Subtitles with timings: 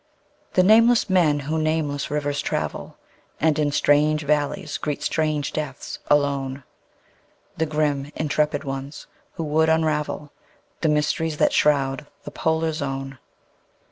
[0.53, 2.97] The nameless men who nameless rivers travel,
[3.39, 6.63] And in strange valleys greet strange deaths alone;
[7.57, 10.31] The grim, intrepid ones who would unravel
[10.79, 13.19] The mysteries that shroud the Polar Zone.